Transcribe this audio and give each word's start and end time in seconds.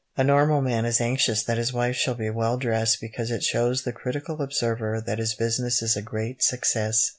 A 0.17 0.23
normal 0.23 0.63
man 0.63 0.85
is 0.85 0.99
anxious 0.99 1.43
that 1.43 1.59
his 1.59 1.71
wife 1.73 1.95
shall 1.95 2.15
be 2.15 2.31
well 2.31 2.57
dressed 2.57 2.99
because 2.99 3.29
it 3.29 3.43
shows 3.43 3.83
the 3.83 3.91
critical 3.93 4.41
observer 4.41 4.99
that 4.99 5.19
his 5.19 5.35
business 5.35 5.83
is 5.83 5.95
a 5.95 6.01
great 6.01 6.41
success. 6.41 7.09